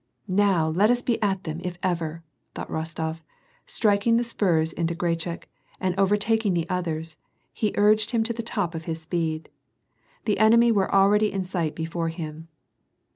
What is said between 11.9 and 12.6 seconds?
him.